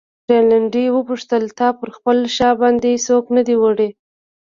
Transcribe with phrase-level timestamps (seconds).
[0.29, 3.89] رینالډي وپوښتل: تا پر خپله شا باندې څوک نه دی وړی؟